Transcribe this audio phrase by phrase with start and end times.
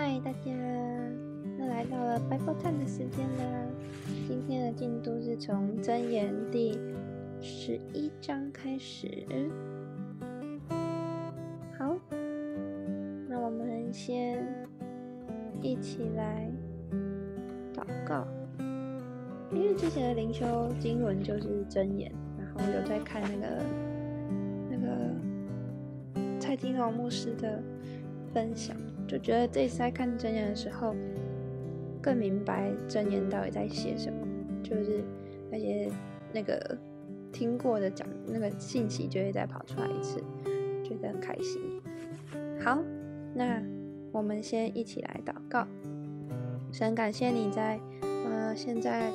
[0.00, 0.52] 嗨，大家，
[1.58, 3.66] 又来到了 Bible Time 的时间啦。
[4.28, 6.78] 今天的进度是从箴言第
[7.40, 9.26] 十一章开始。
[11.76, 11.98] 好，
[13.28, 14.46] 那我们先
[15.60, 16.48] 一起来
[17.74, 18.24] 祷告。
[19.50, 23.64] 因为之前的灵修经文就是箴言，然后有在看那个
[24.70, 27.60] 那个蔡金龙牧师的
[28.32, 28.76] 分享。
[29.08, 30.94] 就觉得这次在看真言的时候，
[32.02, 34.18] 更明白真言到底在写什么，
[34.62, 35.02] 就是
[35.50, 35.90] 那些
[36.30, 36.76] 那个
[37.32, 40.22] 听过的讲那个信息就会再跑出来一次，
[40.84, 41.58] 觉得很开心。
[42.60, 42.78] 好，
[43.34, 43.62] 那
[44.12, 45.66] 我们先一起来祷告，
[46.70, 49.10] 神感谢你在呃现在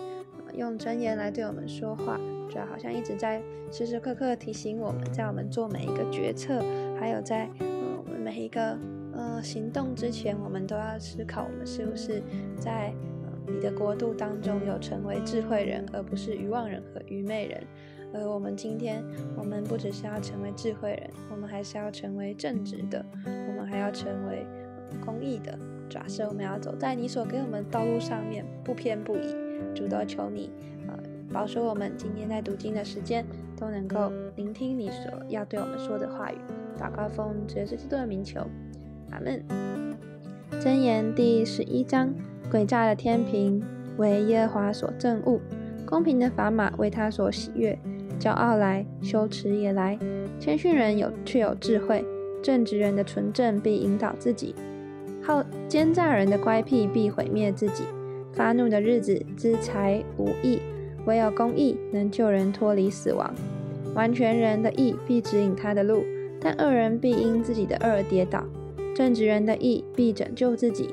[0.55, 2.19] 用真言来对我们说话，
[2.49, 3.39] 就好像一直在
[3.71, 6.63] 时时刻刻提醒我们在我们做每一个决策，
[6.99, 7.67] 还有在呃
[8.03, 8.75] 我们每一个。
[9.15, 12.21] 呃，行动之前，我们都要思考，我们是不是
[12.59, 17.63] 在呃你的国度当中有成为智慧人，而不是愚妄人和愚昧人。
[18.13, 19.03] 而我们今天，
[19.37, 24.45] 我们不只是要成为智慧人，我们还是要成为正直的，我们还要成为
[25.05, 25.57] 公义的。
[25.89, 29.35] 假设我们要走在你所给我们的道路上面，不偏不倚。
[29.73, 30.51] 主都求你，
[30.87, 30.93] 呃，
[31.31, 33.25] 保守我们今天在读经的时间
[33.57, 36.35] 都能够聆听你所要对我们说的话语。
[36.77, 38.45] 祷告奉主耶稣基督的名求。
[39.13, 39.43] 阿门。
[40.59, 42.13] 箴言第十一章：
[42.51, 43.61] 诡诈的天平
[43.97, 45.39] 为耶和华所憎恶，
[45.85, 47.77] 公平的砝码为他所喜悦。
[48.19, 49.97] 骄傲来，羞耻也来。
[50.39, 52.03] 谦逊人有却有智慧，
[52.41, 54.55] 正直人的纯正必引导自己。
[55.21, 57.83] 好奸诈人的乖僻必毁灭自己。
[58.33, 60.59] 发怒的日子，资财无益，
[61.05, 63.31] 唯有公义能救人脱离死亡。
[63.93, 66.03] 完全人的义必指引他的路，
[66.41, 68.43] 但恶人必因自己的恶跌倒。
[68.93, 70.89] 正直人的义必拯救自己，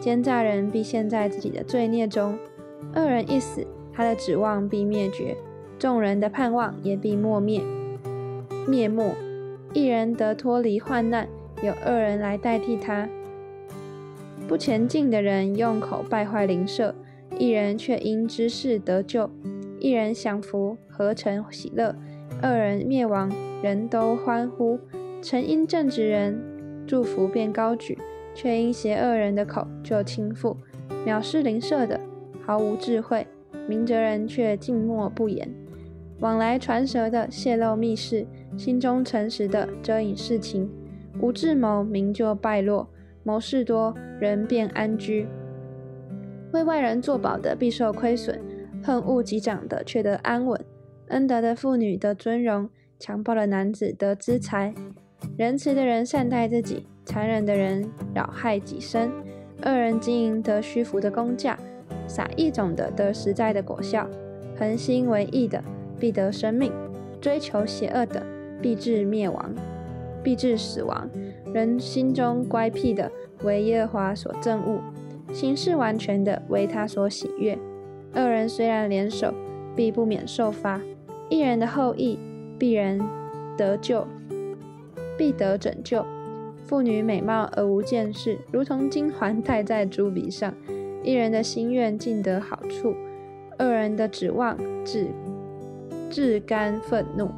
[0.00, 2.38] 奸诈人必陷在自己的罪孽中。
[2.94, 5.36] 恶人一死，他的指望必灭绝，
[5.78, 7.60] 众人的盼望也必磨灭
[8.66, 9.14] 灭没。
[9.72, 11.28] 一人得脱离患难，
[11.62, 13.08] 有恶人来代替他。
[14.48, 16.94] 不前进的人用口败坏邻舍，
[17.38, 19.30] 一人却因知事得救。
[19.78, 21.94] 一人享福，何成喜乐；
[22.42, 23.30] 二人灭亡，
[23.62, 24.78] 人都欢呼。
[25.22, 26.42] 曾因正直人。
[26.90, 27.96] 祝福便高举，
[28.34, 30.56] 却因邪恶人的口就倾覆；
[31.06, 32.00] 藐视邻舍的
[32.44, 33.24] 毫无智慧，
[33.68, 35.48] 明哲人却静默不言。
[36.18, 38.26] 往来传舌的泄露密事，
[38.58, 40.68] 心中诚实的遮隐事情。
[41.20, 42.88] 无智谋，名就败落；
[43.22, 45.28] 谋事多，人便安居。
[46.52, 48.42] 为外人作保的必受亏损，
[48.82, 50.60] 恨恶及长的却得安稳。
[51.10, 52.68] 恩德的妇女得尊荣，
[52.98, 54.74] 强暴的男子得资财。
[55.36, 59.10] 仁慈的人善待自己，残忍的人扰害己身。
[59.64, 61.58] 恶人经营得虚浮的工价，
[62.06, 64.08] 撒一种的得实在的果效。
[64.58, 65.62] 恒心为义的
[65.98, 66.72] 必得生命，
[67.20, 68.24] 追求邪恶的
[68.60, 69.54] 必致灭亡，
[70.22, 71.08] 必致死亡。
[71.52, 73.10] 人心中乖僻的
[73.42, 74.80] 为耶和华所憎恶，
[75.32, 77.58] 行事完全的为他所喜悦。
[78.14, 79.32] 恶人虽然联手，
[79.74, 80.80] 必不免受罚。
[81.28, 82.18] 一人的后裔
[82.58, 82.98] 必然
[83.56, 84.06] 得救。
[85.20, 86.02] 必得拯救。
[86.64, 90.54] 妇女美貌而无见识，如同金环戴在猪鼻上。
[91.02, 92.94] 一人的心愿尽得好处，
[93.58, 95.08] 二人的指望至
[96.08, 97.28] 至甘愤怒。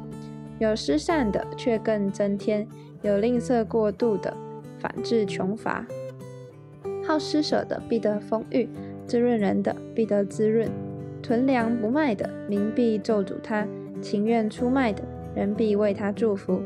[0.59, 2.65] 有施善的却更增添，
[3.01, 4.33] 有吝啬过度的
[4.79, 5.85] 反致穷乏。
[7.05, 8.69] 好施舍的必得丰裕，
[9.05, 10.69] 滋润人的必得滋润。
[11.21, 13.67] 囤粮不卖的民必咒诅他，
[14.01, 15.03] 情愿出卖的
[15.35, 16.61] 人必为他祝福。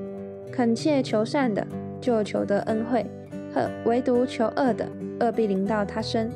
[0.52, 1.66] 恳切求善的，
[2.02, 3.06] 就求得恩惠；
[3.54, 4.88] 和唯独求恶的，
[5.20, 6.32] 恶必临到他身。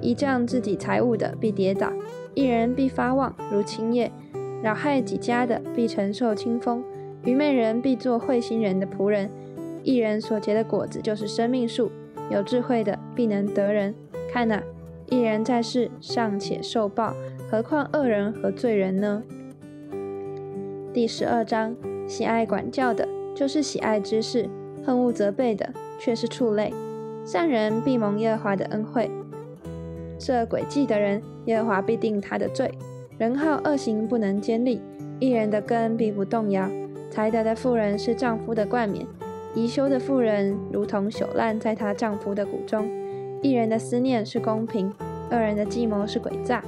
[0.00, 1.92] 依仗自己财物的，必跌倒；
[2.34, 4.10] 一人必发旺如青叶，
[4.62, 6.82] 扰害己家的，必承受清风。
[7.24, 9.30] 愚昧人必做慧心人的仆人。
[9.84, 11.90] 一人所结的果子就是生命树。
[12.30, 13.94] 有智慧的，必能得人。
[14.32, 14.62] 看哪，
[15.08, 17.14] 一人在世尚且受报，
[17.50, 19.22] 何况恶人和罪人呢？
[20.92, 21.76] 第十二章，
[22.08, 23.06] 喜爱管教的。
[23.34, 24.48] 就是喜爱知识，
[24.84, 25.68] 恨恶责备的，
[25.98, 26.72] 却是畜类。
[27.24, 29.10] 善人必蒙耶和华的恩惠，
[30.18, 32.70] 设诡计的人，耶和华必定他的罪。
[33.18, 34.80] 人好恶行不能坚立，
[35.20, 36.68] 一人的根必不动摇。
[37.10, 39.06] 才德的妇人是丈夫的冠冕，
[39.54, 42.90] 宜修的妇人如同朽烂在她丈夫的骨中。
[43.42, 44.92] 一人的思念是公平，
[45.30, 46.64] 二人的计谋是诡诈。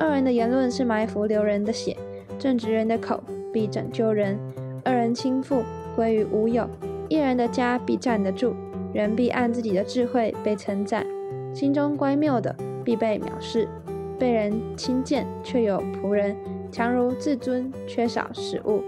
[0.00, 1.96] 二人的言论是埋伏流人的血，
[2.38, 3.22] 正直人的口
[3.52, 4.38] 必拯救人。
[4.84, 5.62] 二人倾覆。
[5.94, 6.68] 归于无有，
[7.08, 8.54] 一人的家必站得住，
[8.92, 11.02] 人必按自己的智慧被称赞；
[11.54, 12.54] 心中乖谬的
[12.84, 13.68] 必被藐视。
[14.18, 16.36] 被人轻贱，却有仆人；
[16.70, 18.80] 强如自尊，缺少食物。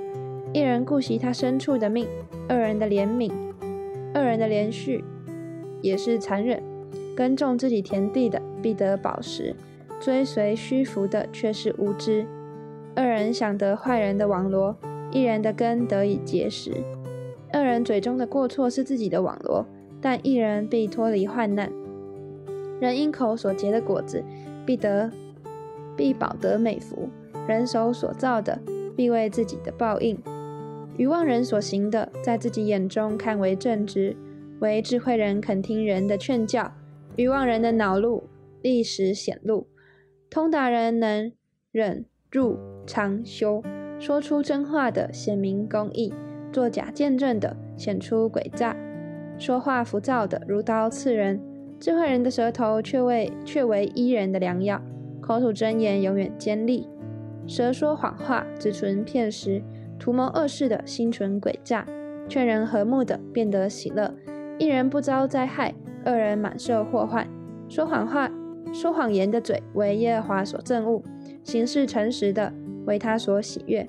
[0.53, 2.06] 一人顾惜他牲畜的命，
[2.49, 3.33] 二人的怜悯，
[4.15, 5.03] 二人的连续
[5.83, 6.62] 也是残忍。
[7.17, 9.56] 耕种自己田地的必得饱食，
[10.01, 12.25] 追随虚浮的却是无知。
[12.95, 14.77] 二人想得坏人的网罗，
[15.11, 16.71] 一人的根得以结实。
[17.55, 19.65] 二人嘴中的过错是自己的网罗，
[20.01, 21.71] 但一人必脱离患难。
[22.81, 24.25] 人因口所结的果子，
[24.67, 25.09] 必得
[25.97, 27.09] 必保得美福。
[27.47, 28.61] 人手所造的，
[28.97, 30.19] 必为自己的报应。
[30.97, 34.17] 愚妄人所行的，在自己眼中看为正直；
[34.61, 36.73] 唯智慧人肯听人的劝教。
[37.15, 38.25] 愚妄人的恼怒
[38.62, 39.69] 立时显露，
[40.29, 41.31] 通达人能
[41.71, 43.62] 忍入常修，
[44.01, 46.12] 说出真话的显明公义，
[46.55, 48.77] 作假见证的显出诡诈，
[49.37, 51.41] 说话浮躁的如刀刺人。
[51.81, 54.81] 智慧人的舌头却为却为伊人的良药，
[55.21, 56.89] 口吐真言永远尖利。
[57.45, 59.61] 舌说谎话，只存骗食，
[59.99, 61.85] 图谋恶事的心存诡诈，
[62.29, 64.15] 劝人和睦的变得喜乐。
[64.56, 65.75] 一人不遭灾害。
[66.05, 67.27] 二人满受祸患，
[67.69, 68.31] 说谎话、
[68.73, 71.03] 说谎言的嘴为耶和华所憎恶，
[71.43, 72.53] 行事诚实的
[72.87, 73.85] 为他所喜悦。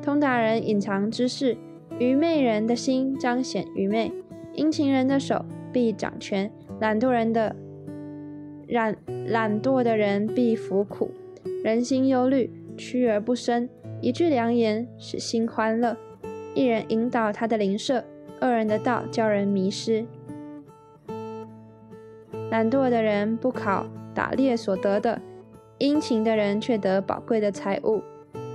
[0.00, 1.56] 通达人隐藏之事，
[1.98, 4.12] 愚昧人的心彰显愚昧。
[4.52, 6.50] 殷勤人的手必掌权，
[6.80, 7.54] 懒惰人的
[8.68, 8.96] 懒
[9.26, 11.10] 懒惰的人必服苦。
[11.62, 13.68] 人心忧虑，屈而不伸；
[14.00, 15.96] 一句良言使心欢乐。
[16.54, 18.04] 一人引导他的邻舍，
[18.40, 20.06] 二人的道叫人迷失。
[22.50, 25.20] 懒惰的人不考打猎所得的，
[25.76, 28.02] 殷勤的人却得宝贵的财物。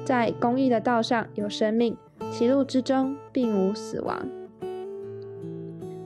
[0.03, 1.95] 在公义的道上有生命，
[2.31, 4.25] 其路之中并无死亡。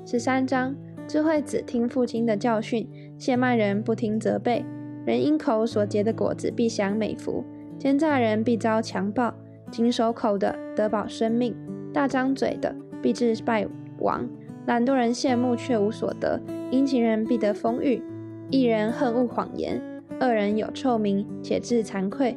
[0.04, 0.75] 十三章，
[1.07, 2.89] 智慧子听父亲的教训，
[3.19, 4.66] 谢慢人不听责备。
[5.06, 7.44] 人因口所结的果子必享美福，
[7.77, 9.31] 奸诈人必遭强暴。
[9.69, 11.56] 紧守口的得保生命，
[11.94, 13.68] 大张嘴的必致败
[14.00, 14.28] 亡。
[14.66, 18.01] 懒惰人羡慕却无所得，殷勤人必得丰裕。
[18.50, 19.80] 一人恨恶谎言，
[20.19, 22.36] 二人有臭名且自惭愧。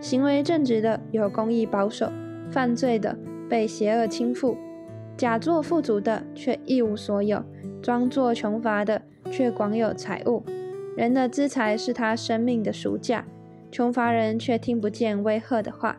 [0.00, 2.10] 行为正直的有公义保守，
[2.50, 3.16] 犯罪的
[3.48, 4.56] 被邪恶倾覆。
[5.16, 7.42] 假作富足的却一无所有，
[7.82, 10.44] 装作穷乏的却广有财物。
[10.96, 13.24] 人的资财是他生命的赎价，
[13.70, 15.96] 穷乏人却听不见威吓的话。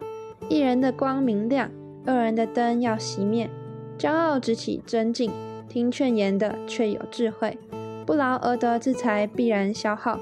[0.47, 1.69] 一人的光明亮，
[2.05, 3.49] 二人的灯要熄灭。
[3.97, 5.31] 骄傲直起尊敬。
[5.67, 7.55] 听劝言的却有智慧，
[8.03, 10.19] 不劳而得之财必然消耗，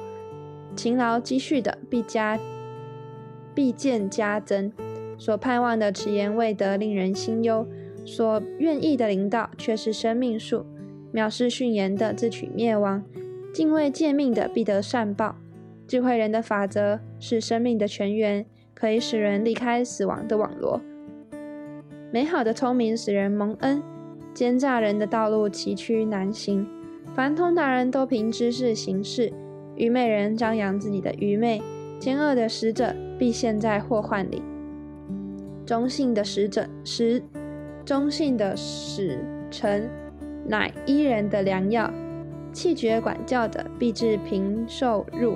[0.75, 2.37] 勤劳积蓄的必加
[3.55, 4.73] 必见加增。
[5.17, 7.65] 所盼望的迟延未得，令人心忧；
[8.05, 10.65] 所愿意的领导却是生命树。
[11.13, 13.03] 藐视训言的自取灭亡，
[13.53, 15.35] 敬畏诫命的必得善报。
[15.87, 20.81] 智慧人的法则是生命的泉源，可以使人离开死亡的网罗。
[22.11, 23.81] 美好的聪明使人蒙恩。
[24.33, 26.67] 奸诈人的道路崎岖难行，
[27.15, 29.33] 凡通达人都凭知识行事，
[29.75, 31.59] 愚昧人张扬自己的愚昧，
[31.99, 34.43] 奸恶的使者必陷在祸患里。
[35.67, 37.21] 忠信的使者使
[37.85, 39.19] 忠信的使
[39.51, 39.89] 臣
[40.45, 41.91] 乃伊人的良药，
[42.53, 45.35] 气绝管教的必致贫受辱，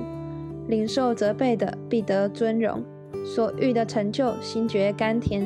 [0.69, 2.81] 领受责备的必得尊荣，
[3.25, 5.45] 所欲的成就心觉甘甜，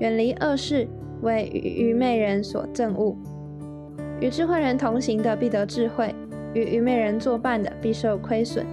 [0.00, 0.88] 远离恶事。
[1.22, 3.16] 为愚昧人所憎恶，
[4.20, 6.14] 与智慧人同行的必得智慧，
[6.52, 8.66] 与愚昧人作伴的必受亏损。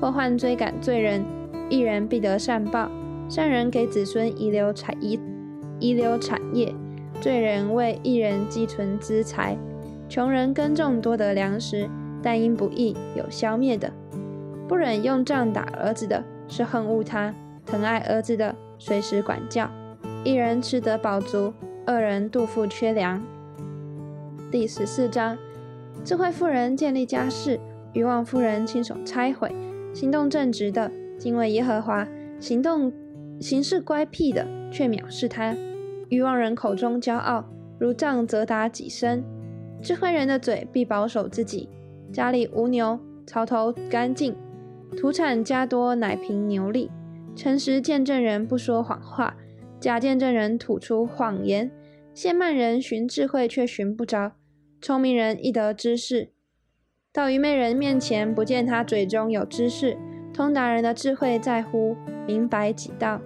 [0.00, 1.24] 祸患追赶罪人，
[1.68, 2.90] 一人必得善报。
[3.32, 5.18] 善人给子孙遗留产遗
[5.80, 6.70] 遗留产业，
[7.18, 9.56] 罪人为一人积存资财。
[10.06, 11.88] 穷人耕种多得粮食，
[12.22, 13.90] 但因不义有消灭的。
[14.68, 17.32] 不忍用杖打儿子的，是恨恶他；
[17.64, 19.66] 疼爱儿子的，随时管教。
[20.24, 21.54] 一人吃得饱足。
[21.86, 23.22] 二人肚腹缺粮。
[24.50, 25.38] 第十四章：
[26.04, 27.58] 智慧妇人建立家室，
[27.94, 29.50] 愚妄妇人亲手拆毁。
[29.94, 32.06] 行动正直的敬畏耶和华，
[32.38, 32.92] 行动
[33.42, 35.54] 行事乖僻的却藐视他。
[36.08, 37.44] 欲望人口中骄傲，
[37.78, 39.24] 如杖责打己身。
[39.82, 41.68] 智慧人的嘴必保守自己。
[42.12, 44.36] 家里无牛，槽头干净，
[44.96, 46.90] 土产加多，乃凭牛力。
[47.34, 49.34] 诚实见证人不说谎话。
[49.80, 51.70] 假见证人吐出谎言，
[52.14, 54.32] 谢慢人寻智慧却寻不着，
[54.80, 56.28] 聪明人易得知识，
[57.12, 59.96] 到愚昧人面前不见他嘴中有知识。
[60.32, 61.96] 通达人的智慧在乎
[62.26, 63.20] 明白己道，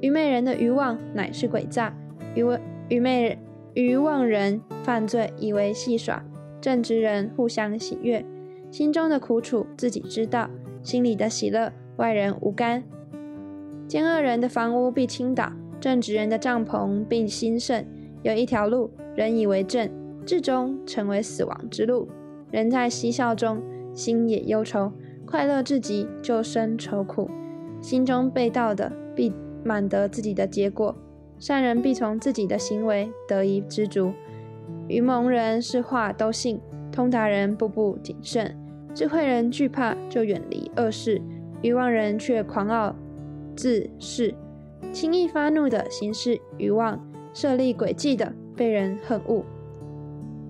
[0.00, 1.94] 愚昧人的愚妄乃是诡诈，
[2.34, 2.44] 愚
[2.88, 3.38] 愚昧
[3.74, 6.24] 愚妄人犯罪以为戏耍，
[6.60, 8.24] 正直人互相喜悦。
[8.70, 10.48] 心中的苦楚自己知道，
[10.82, 12.82] 心里的喜乐外人无干。
[13.86, 15.50] 奸恶人的房屋必倾倒，
[15.80, 17.84] 正直人的帐篷必兴盛。
[18.22, 19.88] 有一条路，人以为正，
[20.26, 22.08] 至终成为死亡之路。
[22.50, 23.62] 人在嬉笑中，
[23.94, 24.92] 心也忧愁；
[25.26, 27.30] 快乐至极，就生愁苦。
[27.80, 29.32] 心中被盗的，必
[29.64, 30.94] 满得自己的结果；
[31.38, 34.12] 善人必从自己的行为得以知足。
[34.88, 36.60] 愚蒙人是话都信，
[36.90, 38.56] 通达人步步谨慎。
[38.94, 41.20] 智慧人惧怕，就远离恶事；
[41.62, 42.94] 愚妄人却狂傲。
[43.54, 44.34] 自恃
[44.92, 47.00] 轻易发怒的行事愚妄，
[47.34, 49.44] 设立诡计的被人恨恶。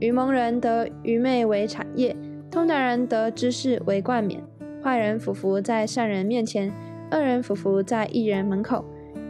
[0.00, 2.17] 愚蒙人得愚昧为产业，
[2.50, 4.43] 通达人得知识为冠冕。
[4.83, 6.73] 坏人俯伏在善人面前，
[7.11, 8.85] 恶人俯伏在异人门口。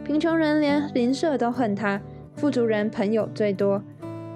[0.09, 2.01] 贫穷人连邻舍都恨他，
[2.33, 3.79] 富足人朋友最多。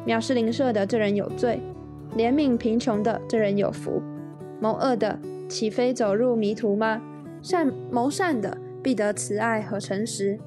[0.06, 1.60] 藐视邻舍的这人有罪，
[2.16, 4.00] 怜悯贫穷的这人有福。
[4.60, 5.18] 谋恶的
[5.50, 7.02] 岂非走入迷途吗？
[7.42, 8.56] 善谋善的。
[8.84, 10.38] 必得慈爱和诚实，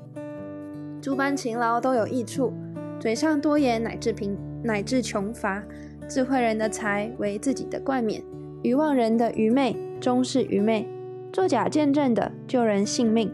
[1.00, 2.52] 诸般勤劳都有益处。
[3.00, 5.64] 嘴上多言乃至贫，乃至穷乏。
[6.06, 8.22] 智慧人的财为自己的冠冕，
[8.62, 10.86] 愚妄人的愚昧终是愚昧。
[11.32, 13.32] 作假见证的救人性命，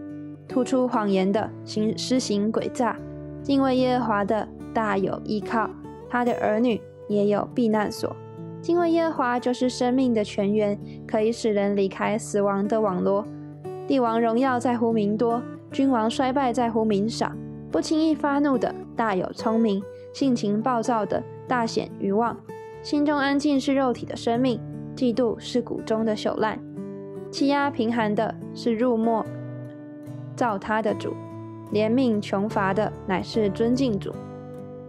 [0.53, 2.95] 吐出谎言的行施行诡诈。
[3.43, 5.71] 敬畏耶和华的大有依靠，
[6.11, 6.79] 他的儿女
[7.09, 8.15] 也有避难所。
[8.61, 10.79] 敬畏耶和华就是生命的泉源，
[11.09, 13.25] 可以使人离开死亡的网罗。
[13.89, 15.43] 帝王荣耀在乎民多，
[15.73, 17.33] 君王衰败在乎民少。
[17.71, 19.83] 不轻易发怒的大有聪明，
[20.13, 22.37] 性情暴躁的大显愚妄。
[22.83, 24.61] 心中安静是肉体的生命，
[24.95, 26.61] 嫉妒是骨中的朽烂。
[27.31, 29.25] 欺压贫寒的是入末
[30.37, 31.15] 造他的主，
[31.73, 34.13] 怜悯穷乏的乃是尊敬主。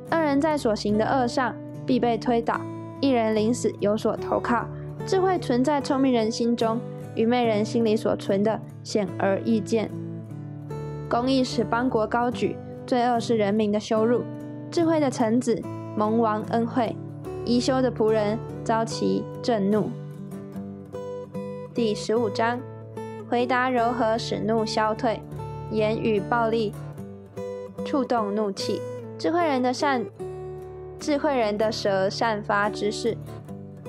[0.09, 2.59] 二人在所行的恶上必被推倒，
[3.01, 4.65] 一人临死有所投靠。
[5.05, 6.79] 智慧存在聪明人心中。
[7.15, 9.87] 愚昧人心里所存的显而易见。
[11.07, 12.57] 公义使邦国高举，
[12.87, 14.23] 罪恶是人民的羞辱。
[14.71, 15.61] 智慧的臣子
[15.95, 16.95] 蒙王恩惠，
[17.45, 19.91] 宜修的仆人遭其震怒。
[21.71, 22.59] 第十五章：
[23.29, 25.19] 回答柔和，使怒消退；
[25.71, 26.73] 言语暴力，
[27.85, 28.81] 触动怒气。
[29.17, 30.05] 智慧人的善，
[30.99, 33.17] 智慧人的舌散发知识，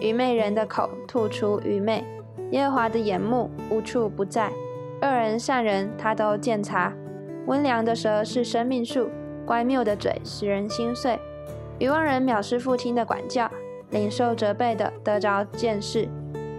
[0.00, 2.04] 愚昧人的口吐出愚昧。
[2.50, 4.52] 耶和华的眼目无处不在，
[5.02, 6.92] 恶人善人他都见察。
[7.46, 9.10] 温良的舌是生命树，
[9.44, 11.18] 乖谬的嘴使人心碎。
[11.78, 13.50] 愚妄人藐视父亲的管教，
[13.90, 16.08] 领受责备的得着见识。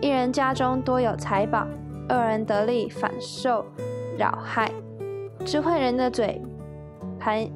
[0.02, 1.66] 一人家中多有财宝，
[2.10, 3.66] 二人得利反受
[4.18, 4.72] 扰害。
[5.46, 6.42] 智慧人的嘴
[7.20, 7.48] 盘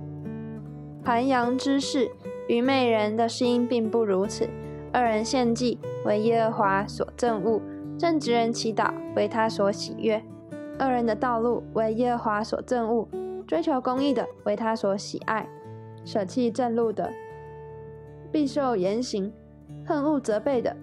[1.04, 2.12] 盘扬之事，
[2.48, 4.48] 愚昧人的心并不如此。
[4.94, 7.60] 二人献祭为耶和华所憎恶。
[7.98, 10.24] 正直人祈祷为他所喜悦，
[10.80, 13.08] 恶人的道路为耶和华所憎恶，
[13.48, 15.50] 追求公义的为他所喜爱，
[16.06, 17.12] 舍弃正路的
[18.32, 19.34] 必受严刑，
[19.84, 20.78] 恨恶责备的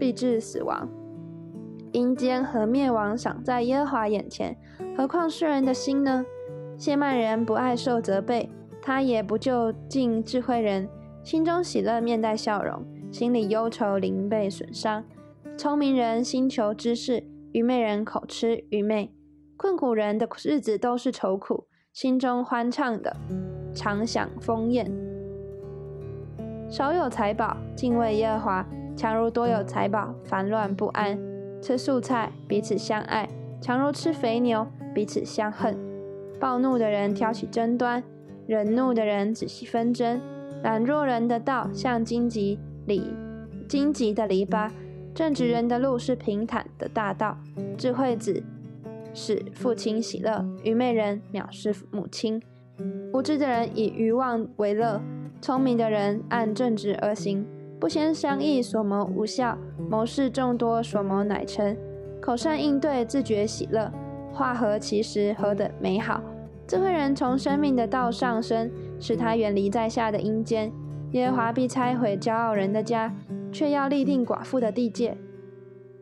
[0.00, 0.88] 必致死亡。
[1.92, 4.56] 阴间和灭亡赏在耶和华眼前，
[4.96, 6.26] 何况世人的心呢？
[6.80, 8.48] 谢曼人不爱受责备，
[8.80, 10.88] 他也不就近智慧人，
[11.22, 12.82] 心中喜乐，面带笑容，
[13.12, 15.04] 心里忧愁，灵被损伤。
[15.58, 17.22] 聪明人心求知识，
[17.52, 19.12] 愚昧人口吃愚昧。
[19.58, 23.14] 困苦人的日子都是愁苦，心中欢畅的
[23.74, 24.90] 常享丰宴。
[26.70, 31.18] 少有财宝，敬畏耶和华，强如多有财宝，烦乱不安。
[31.60, 33.28] 吃素菜，彼此相爱，
[33.60, 35.89] 强如吃肥牛，彼此相恨。
[36.40, 38.02] 暴怒的人挑起争端，
[38.46, 40.20] 忍怒的人仔细纷争。
[40.62, 43.14] 懒弱人的道像荆棘里
[43.68, 44.70] 荆棘的篱笆。
[45.14, 47.36] 正直人的路是平坦的大道，
[47.76, 48.42] 智慧子
[49.12, 52.40] 使父亲喜乐，愚昧人藐视母亲。
[53.12, 55.00] 无知的人以愚妄为乐，
[55.42, 57.44] 聪明的人按正直而行。
[57.78, 59.58] 不先商议所谋无效，
[59.90, 61.76] 谋事众多所谋乃成。
[62.20, 63.90] 口善应对，自觉喜乐，
[64.32, 66.22] 话合其实，何等美好！
[66.70, 70.70] 智慧人从生命的道上升，使他远离在下的阴间。
[71.10, 73.12] 耶和华必拆毁骄傲人的家。
[73.52, 75.16] 却要立定寡妇的地界。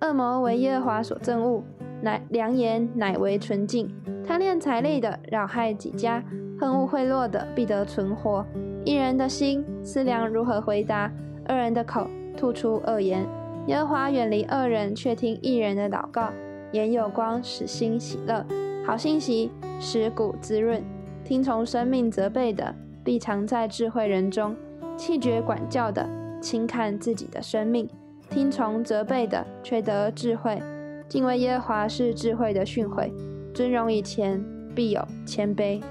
[0.02, 1.64] 恶魔为耶和华所憎恶，
[2.02, 3.90] 乃良言乃为纯净。
[4.22, 6.22] 贪恋财力的扰害己家，
[6.60, 8.44] 恨恶贿赂的必得存活。
[8.84, 11.10] 一人的心思量如何回答，
[11.46, 12.06] 二人的口
[12.36, 13.26] 吐出恶言。
[13.66, 16.28] 耶和华远离恶人，却听一人的祷告。
[16.72, 18.44] 眼有光，使心喜乐。
[18.88, 20.82] 好信息使骨滋润。
[21.22, 24.56] 听从生命责备的，必藏在智慧人中。
[24.96, 26.08] 气绝管教的。
[26.40, 27.86] 轻看自己的生命，
[28.30, 30.62] 听从责备的，却得智慧。
[31.06, 33.12] 敬畏耶和华是智慧的训诲，
[33.52, 34.42] 尊荣以前
[34.74, 35.82] 必有谦卑。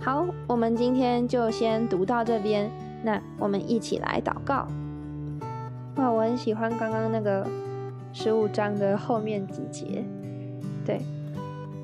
[0.00, 2.70] 好，我们今天就先读到这边。
[3.02, 4.66] 那我们一起来祷告。
[5.96, 7.46] 哇，我很喜欢刚刚那个
[8.12, 10.04] 十五章的后面几节。
[10.84, 11.00] 对，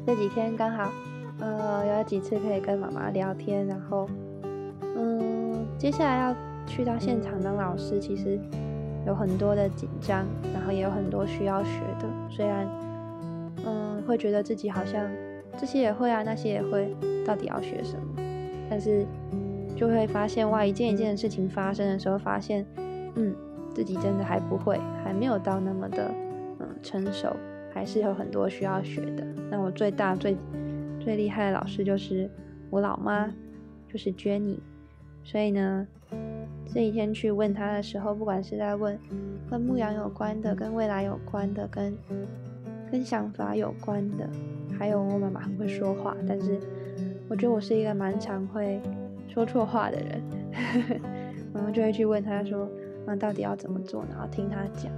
[0.06, 0.90] 这几天刚好，
[1.40, 4.08] 呃，有几次可以跟妈妈聊天，然后，
[4.96, 6.34] 嗯，接下来要
[6.66, 8.38] 去到现场当老师，其实
[9.06, 10.24] 有很多的紧张，
[10.54, 12.08] 然后也有很多需要学的。
[12.30, 12.66] 虽然，
[13.64, 15.08] 嗯，会觉得自己好像
[15.56, 18.22] 这些也会啊，那些也会，到底要学什么？
[18.68, 19.06] 但是
[19.76, 22.66] 就会发现，哇，一件一件的事情发生的时候，发现，
[23.14, 23.34] 嗯，
[23.74, 26.10] 自己真的还不会，还没有到那么的，
[26.58, 27.28] 嗯，成熟。
[27.76, 29.26] 还是有很多需要学的。
[29.50, 30.34] 那我最大最
[30.98, 32.26] 最厉害的老师就是
[32.70, 33.30] 我老妈，
[33.86, 34.56] 就是 Jenny。
[35.22, 35.86] 所以呢，
[36.72, 38.98] 这一天去问她的时候，不管是在问
[39.50, 41.94] 跟牧羊有关的、跟未来有关的、跟
[42.90, 44.26] 跟想法有关的，
[44.78, 46.58] 还有我妈妈很会说话，但是
[47.28, 48.80] 我觉得我是一个蛮常会
[49.28, 50.22] 说错话的人，
[51.52, 52.66] 然后就会去问她说，
[53.04, 54.02] 那到底要怎么做？
[54.08, 54.90] 然后听她讲。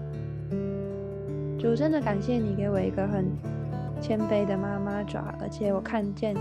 [1.58, 3.26] 主真的感谢你给我一个很
[4.00, 6.36] 谦卑的妈妈爪，而且我看见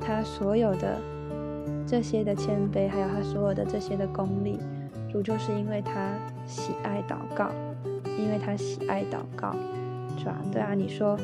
[0.00, 0.98] 她所有的
[1.86, 4.58] 这些的谦卑，还有她所有的这些的功力。
[5.08, 6.10] 主就是因为她
[6.46, 7.48] 喜爱祷告，
[8.18, 9.54] 因为她喜爱祷告，
[10.18, 11.16] 爪对啊，你说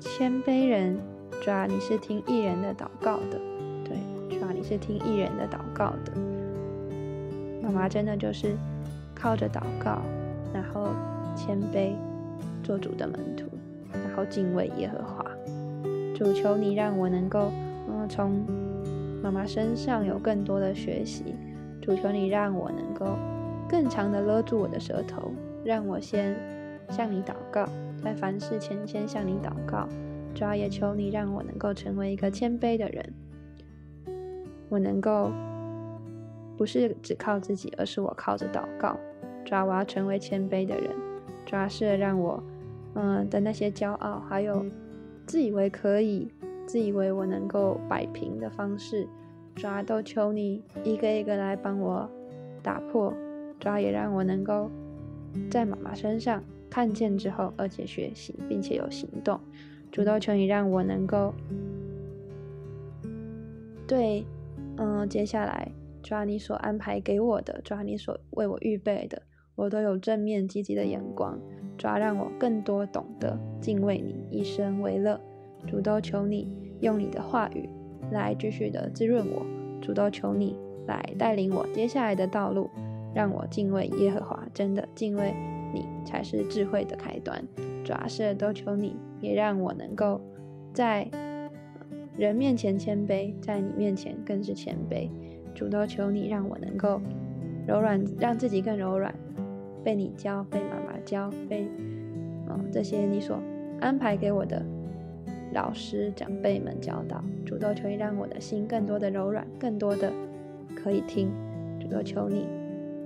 [0.00, 0.98] 谦卑人
[1.44, 3.38] 爪，你是听艺人的祷告的，
[3.84, 6.12] 对，爪你是听艺人的祷告的。
[7.62, 8.56] 妈妈真的就是
[9.14, 10.00] 靠着祷告，
[10.54, 10.88] 然后
[11.36, 11.92] 谦卑。
[12.64, 13.46] 做主的门徒，
[13.92, 15.24] 然后敬畏耶和华。
[16.14, 17.52] 主求你让我能够，
[17.88, 18.44] 嗯，从
[19.22, 21.34] 妈妈身上有更多的学习。
[21.82, 23.18] 主求你让我能够
[23.68, 25.30] 更长的勒住我的舌头，
[25.64, 26.34] 让我先
[26.88, 27.68] 向你祷告，
[28.02, 29.86] 在凡事前先向你祷告。
[30.34, 33.12] 主要也求你让我能够成为一个谦卑的人，
[34.68, 35.30] 我能够
[36.56, 38.96] 不是只靠自己，而是我靠着祷告。
[39.44, 40.90] 抓娃成为谦卑的人，
[41.44, 42.42] 主要是让我。
[42.94, 44.64] 嗯的那些骄傲，还有
[45.26, 46.28] 自以为可以、
[46.66, 49.06] 自以为我能够摆平的方式，
[49.54, 52.08] 抓都求你一个一个来帮我
[52.62, 53.12] 打破，
[53.58, 54.70] 抓也让我能够
[55.50, 59.38] 在妈妈身上看见之后，而且学习，并且有行动。
[59.92, 61.32] 主都求你让我能够
[63.86, 64.24] 对，
[64.76, 65.70] 嗯，接下来
[66.02, 69.22] 抓你所安排给我的，抓你所为我预备的，
[69.54, 71.38] 我都有正面积极的眼光。
[71.76, 75.20] 主要让我更多懂得敬畏你，一生为乐。
[75.66, 76.46] 主都求你
[76.80, 77.68] 用你的话语
[78.10, 79.44] 来继续的滋润我。
[79.80, 80.56] 主都求你
[80.86, 82.70] 来带领我接下来的道路，
[83.14, 84.46] 让我敬畏耶和华。
[84.52, 85.34] 真的敬畏
[85.72, 87.42] 你才是智慧的开端。
[87.82, 90.20] 主要是都求你也让我能够
[90.72, 91.08] 在
[92.16, 95.08] 人面前谦卑，在你面前更是谦卑。
[95.54, 97.00] 主都求你让我能够
[97.66, 99.14] 柔软，让自己更柔软。
[99.84, 101.68] 被你教，被妈妈教，被
[102.48, 103.38] 嗯这些你所
[103.80, 104.62] 安排给我的
[105.52, 110.10] 老师长辈们教导，主动求你让我的心更多的柔软，更多的
[110.74, 111.30] 可以听，
[111.78, 112.46] 主动求你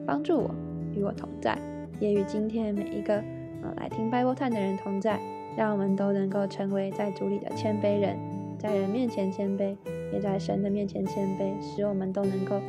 [0.07, 0.51] 帮助我，
[0.95, 1.59] 与我同在，
[2.01, 3.17] 也与今天每一个
[3.63, 5.21] 呃来听 Bible Time 的人同在，
[5.57, 8.17] 让我们都能够成为在主里的谦卑人，
[8.59, 9.77] 在人面前谦卑，
[10.13, 12.61] 也在神的面前谦卑，使我们都能够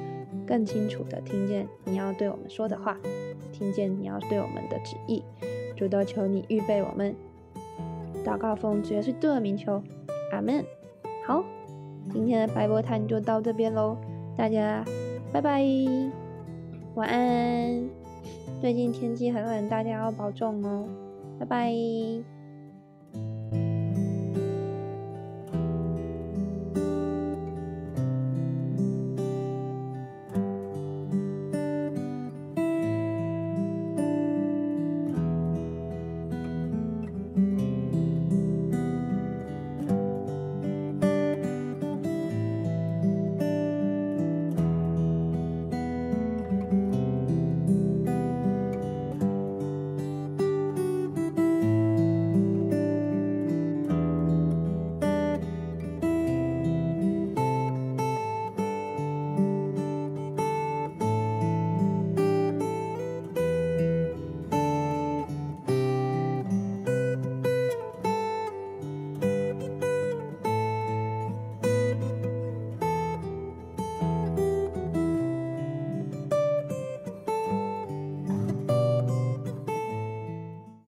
[0.50, 2.98] 更清楚的听见你要对我们说的话。
[3.54, 5.22] 听见你要对我们的旨意，
[5.76, 7.16] 主都求你预备我们。
[8.26, 9.84] 祷告奉主耶稣的名求，
[10.32, 10.66] 阿门。
[11.28, 11.44] 好，
[12.12, 13.96] 今天的白波谈就到这边喽，
[14.36, 14.84] 大家
[15.32, 15.64] 拜拜，
[16.96, 17.88] 晚安。
[18.60, 20.88] 最近天气很冷，大家要保重哦，
[21.38, 22.39] 拜拜。